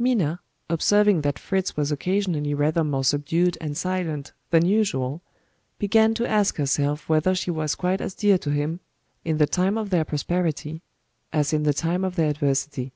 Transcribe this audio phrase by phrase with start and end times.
[0.00, 5.22] Minna, observing that Fritz was occasionally rather more subdued and silent than usual,
[5.78, 8.80] began to ask herself whether she was quite as dear to him,
[9.24, 10.82] in the time of their prosperity,
[11.32, 12.94] as in the time of their adversity.